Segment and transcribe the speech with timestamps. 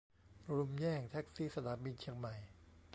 [0.55, 2.33] รุมแย่งแท็กซี่ สนามบินเชียงใหม่